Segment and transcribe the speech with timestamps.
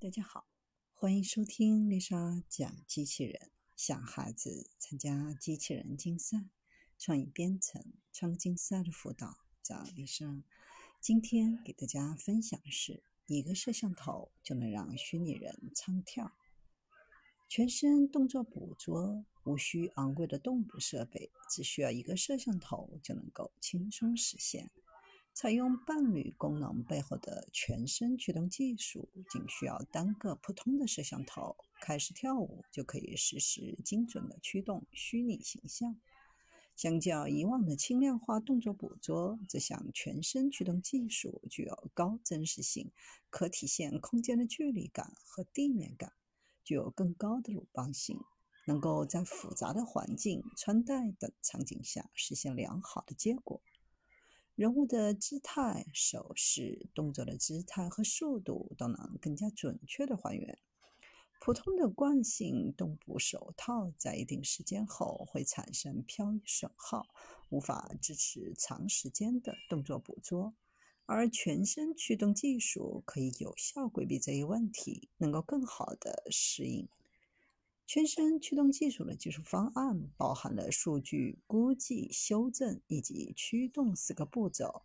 [0.00, 0.46] 大家好，
[0.94, 3.50] 欢迎收听丽莎讲机器人。
[3.74, 6.50] 想孩子参加机器人竞赛、
[6.96, 10.44] 创意编程、创客竞赛的辅导，找丽莎。
[11.00, 16.30] 今天给大家分享的是一个摄像头就能让虚拟人唱跳，
[17.48, 24.70] 全身动作捕捉，无需昂贵的动捕设备，只需要一个摄像头就能够轻松实现。
[25.40, 35.96] 采用伴侣功能背后的全身驱动技术，仅需要单个普通的摄像头开始跳舞，就可以实时精准的驱动虚拟形象。
[36.74, 42.90] 相较以往的轻量化动作捕捉，这项全身驱动技术具有高真实性，
[43.30, 46.14] 可体现空间的距离感和地面感，
[46.64, 48.18] 具有更高的鲁棒性，
[48.66, 53.60] 能够在复杂的环境、穿戴等场景下实现良好的结果。
[54.58, 60.58] 人物的姿态、手势、动作的姿态和速度都能更加准确的还原。
[61.38, 67.06] 普通的惯性动捕手套在一定时间后会产生漂移损耗，
[67.50, 70.52] 无法支持长时间的动作捕捉。
[71.06, 76.88] 而全身驱动技术可以有效规避这一问题，能够更好地适应。
[77.88, 84.82] 全身驱动技术的技术方案包含了数据估计、修正以及驱动四个步骤。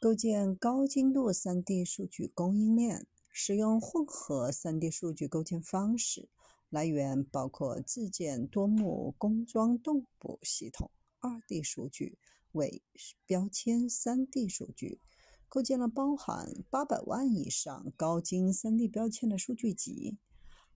[0.00, 6.30] 构建高精度 3D 数据供应链，使用混合 3D 数据构建方式，
[6.70, 10.90] 来源包括自建多目工装动捕系统、
[11.20, 12.16] 2D 数据
[12.52, 12.80] 为
[13.26, 15.02] 标签 3D 数据，
[15.50, 20.16] 构建了包含800万以上高精 3D 标签的数据集。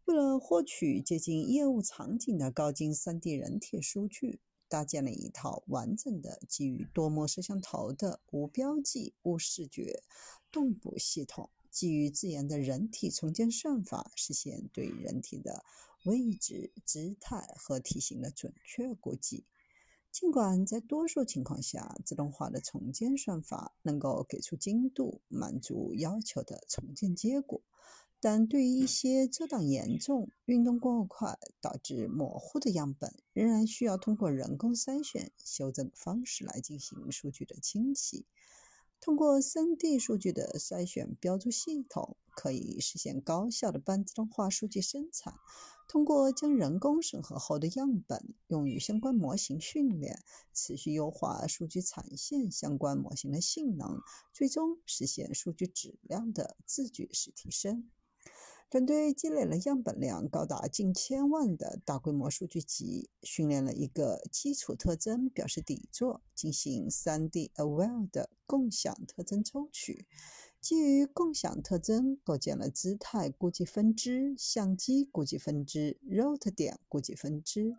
[0.04, 10.02] 为了获取接近业务场景的高精 3D 人体数据，搭建了一套完整的基于多模摄像头的无标记、无视觉
[10.50, 15.64] 动捕系统，基于自研的人体重建算法，实现对人体的
[16.04, 19.44] 位置、姿态和体型的准确估计。
[20.10, 27.62] 尽管在多数情况下，自动化的重建算法能够给出精度满足要求的重建结果。
[28.24, 38.24] 但对于一些遮挡严重、运动过快导致模糊的样本，仍然需要通过人工筛选、修正方式来进行数据的清洗。
[39.00, 45.34] 通过 3D 数据的筛选标注系统，可以实现高效的半自动化数据生产。
[45.88, 50.22] 通过将人工审核后的样本用于相关模型训练，
[50.54, 54.00] 持续优化数据产线相关模型的性能，
[54.32, 57.90] 最终实现数据质量的自觉式提升。
[58.72, 70.06] 团队积累了样本量高达近千万的大规模数据集，训练了一个基础特征表示底座，进行 3D Aware 的共享特征抽取。
[70.58, 77.76] 基于共享特征，构建了姿态估计分支、相机估计分支、Root 点估计分支。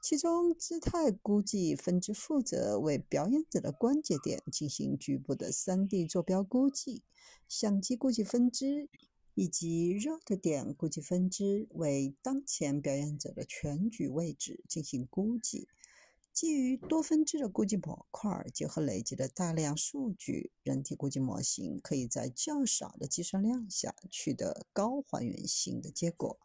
[0.00, 7.02] 其中，姿态估计分支负责为表演者的关节点进行局部的 3D 坐标估计，
[7.46, 8.88] 相机估计分支。
[9.36, 15.68] 以及 root 点估计分支为当前表演者的全局位置进行估计。
[16.32, 26.38] 基于多分支的估计模块，结合累积的大量数据，人体估计模型可以在较少的计算量下取得高还原性的结果。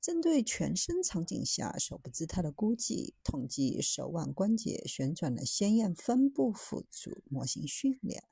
[0.00, 8.22] 针对全身场景下手部姿态的估计，统计手腕关节旋转的鲜艳分布辅助模型训练，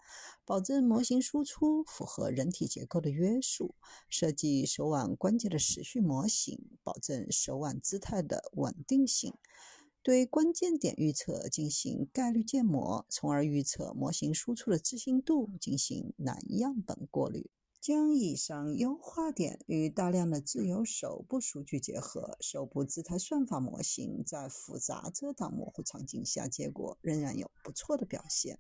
[0.45, 3.75] 保证模型输出符合人体结构的约束；
[4.09, 9.33] 设计手腕关节的时序模型，保证手腕姿态的稳定性；
[10.03, 17.51] 对关键点预测进行概率建模，从而预测模型输出的置信度，进行难样本过滤。
[17.87, 28.59] 将以上优化点与大量的自由手部数据结合，手部姿态算法模型在复杂遮挡模糊场景下，结果仍然有不错的表现。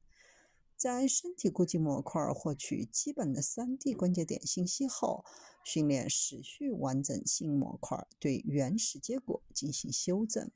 [0.76, 5.24] 在身体估计模块获取基本的 3D 关节点信息后，
[5.64, 10.48] 训练时序完整性模块对原始结果进行修正。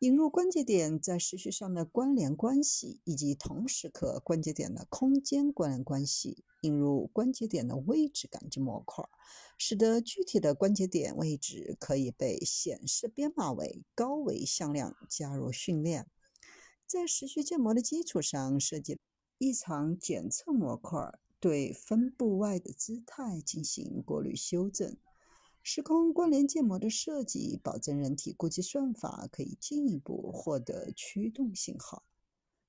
[0.00, 6.42] 引入关节点在时序上的关联关系，以及同时刻关节点的空间关联关系。
[6.62, 9.04] 引入关节点的位置感知模块，
[9.58, 16.06] 使得具体的关节点位置可以被显示编码为高维向量加入训练。
[16.86, 18.98] 在时序建模的基础上，设计
[19.36, 24.96] 异常检测模块，对分布外的姿态进行过滤修正。
[25.62, 32.04] 时空关联建模的设计，保证人体估计算法可以进一步获得驱动信号。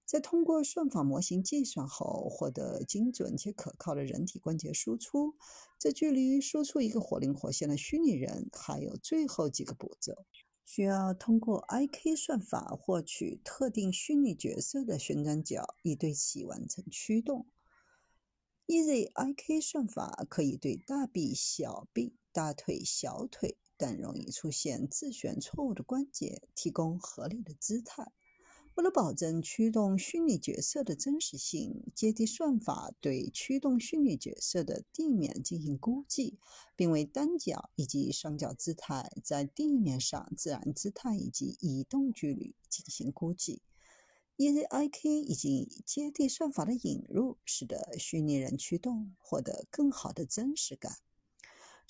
[0.06, 5.36] 在通过算法模型计算后，获得精准且可靠的人体关节输出。
[5.80, 10.26] 这距离输出一个活灵活现的虚拟人还有最后几个步骤。
[10.66, 17.48] 需要通过 IK 算法获取特定虚拟角色的旋转角，以对其完成驱动。
[18.68, 28.12] EZIK 算法可以对大臂、小臂、大腿、小腿等容易出现自旋错误的关节提供合理的姿态。
[28.76, 36.40] 为了保证驱动虚拟角色的真实性，阶梯算法对驱动虚拟角色的地面进行估计，
[36.78, 43.62] 并为单脚以及双脚姿态在地面上自然姿态以及移动距离进行估计。
[44.38, 51.00] EZIK 以及接地算法的引入，使得虚拟人驱动获得更好的真实感。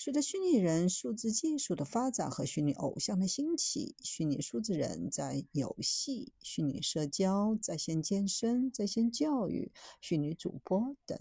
[0.03, 9.71] 随着虚拟人数字技术的发展和虚拟偶像的兴起，虚拟数字人在游戏、虚拟社交、在线健身、在线教育、
[10.01, 11.19] 虚拟主播等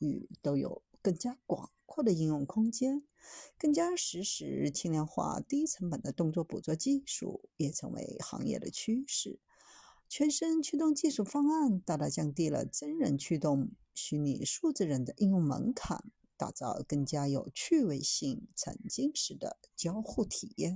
[0.00, 3.04] 域都有更加广阔的应用空间。
[3.56, 9.38] 更加实时、轻量化、低成本的动作捕捉技术也成为行业的趋势。
[10.08, 16.10] 全身驱动技术方案大大降低了真人驱动虚拟数字人的应用门槛。
[16.36, 20.74] 打造更加有趣味性、沉浸式的交互体验。